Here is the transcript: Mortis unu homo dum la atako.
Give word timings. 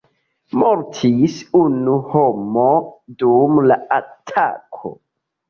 Mortis 0.61 1.35
unu 1.59 1.97
homo 2.13 2.65
dum 3.21 3.61
la 3.69 3.79
atako. 4.01 4.95